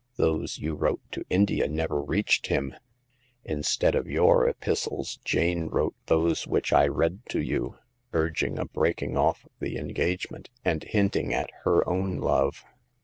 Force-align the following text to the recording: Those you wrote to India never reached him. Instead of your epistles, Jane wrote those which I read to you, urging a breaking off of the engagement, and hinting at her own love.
Those 0.15 0.57
you 0.57 0.73
wrote 0.73 1.01
to 1.11 1.23
India 1.29 1.67
never 1.67 2.01
reached 2.01 2.47
him. 2.47 2.73
Instead 3.45 3.93
of 3.93 4.07
your 4.09 4.47
epistles, 4.49 5.19
Jane 5.23 5.67
wrote 5.67 5.93
those 6.07 6.47
which 6.47 6.73
I 6.73 6.87
read 6.87 7.19
to 7.29 7.39
you, 7.39 7.77
urging 8.11 8.57
a 8.57 8.65
breaking 8.65 9.15
off 9.15 9.45
of 9.45 9.51
the 9.59 9.77
engagement, 9.77 10.49
and 10.65 10.81
hinting 10.83 11.35
at 11.35 11.51
her 11.65 11.87
own 11.87 12.17
love. 12.17 12.65